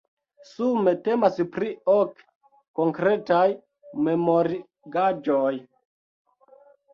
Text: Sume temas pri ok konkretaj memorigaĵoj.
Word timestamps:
Sume 0.51 0.93
temas 1.07 1.35
pri 1.57 1.67
ok 1.95 2.23
konkretaj 2.79 3.43
memorigaĵoj. 4.09 5.53